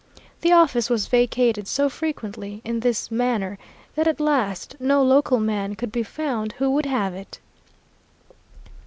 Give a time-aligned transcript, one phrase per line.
[0.41, 3.59] The office was vacated so frequently in this manner
[3.93, 7.39] that at last no local man could be found who would have it.